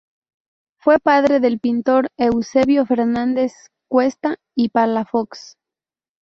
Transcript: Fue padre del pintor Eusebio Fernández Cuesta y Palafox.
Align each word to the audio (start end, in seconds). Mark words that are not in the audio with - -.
Fue 0.79 0.97
padre 0.97 1.39
del 1.39 1.59
pintor 1.59 2.07
Eusebio 2.17 2.87
Fernández 2.87 3.53
Cuesta 3.87 4.37
y 4.57 4.69
Palafox. 4.69 5.57